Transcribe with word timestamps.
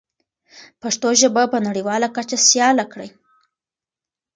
پښتو 0.81 1.07
ژبه 1.21 1.43
په 1.53 1.57
نړیواله 1.67 2.07
کچه 2.15 2.37
سیاله 2.47 2.85
کړئ. 2.91 3.09